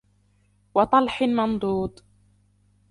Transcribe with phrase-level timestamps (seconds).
[0.75, 2.03] وَطَلْحٍ مَّنضُودٍ